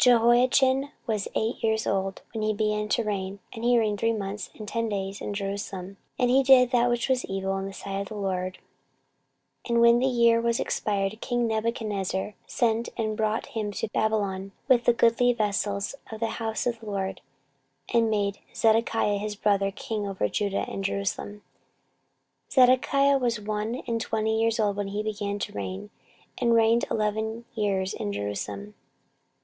Jehoiachin 0.18 0.90
was 1.06 1.28
eight 1.36 1.62
years 1.62 1.86
old 1.86 2.20
when 2.34 2.42
he 2.42 2.52
began 2.52 2.88
to 2.88 3.04
reign, 3.04 3.38
and 3.52 3.62
he 3.62 3.78
reigned 3.78 4.00
three 4.00 4.12
months 4.12 4.50
and 4.58 4.66
ten 4.66 4.88
days 4.88 5.20
in 5.20 5.32
Jerusalem: 5.32 5.96
and 6.18 6.28
he 6.28 6.42
did 6.42 6.72
that 6.72 6.90
which 6.90 7.08
was 7.08 7.24
evil 7.26 7.56
in 7.58 7.66
the 7.66 7.72
sight 7.72 8.00
of 8.00 8.08
the 8.08 8.16
LORD. 8.16 8.58
14:036:010 9.66 9.70
And 9.70 9.80
when 9.80 9.98
the 10.00 10.08
year 10.08 10.40
was 10.40 10.58
expired, 10.58 11.20
king 11.20 11.46
Nebuchadnezzar 11.46 12.34
sent, 12.48 12.88
and 12.96 13.16
brought 13.16 13.46
him 13.54 13.70
to 13.74 13.86
Babylon, 13.94 14.50
with 14.66 14.86
the 14.86 14.92
goodly 14.92 15.32
vessels 15.32 15.94
of 16.10 16.18
the 16.18 16.30
house 16.42 16.66
of 16.66 16.80
the 16.80 16.86
LORD, 16.86 17.20
and 17.94 18.10
made 18.10 18.40
Zedekiah 18.56 19.18
his 19.18 19.36
brother 19.36 19.70
king 19.70 20.04
over 20.08 20.28
Judah 20.28 20.64
and 20.68 20.82
Jerusalem. 20.82 21.42
14:036:011 22.50 22.54
Zedekiah 22.54 23.18
was 23.18 23.40
one 23.40 23.82
and 23.86 24.00
twenty 24.00 24.36
years 24.40 24.58
old 24.58 24.76
when 24.78 24.88
he 24.88 25.04
began 25.04 25.38
to 25.38 25.52
reign, 25.52 25.90
and 26.38 26.54
reigned 26.54 26.86
eleven 26.90 27.44
years 27.54 27.94
in 27.94 28.12
Jerusalem. 28.12 28.74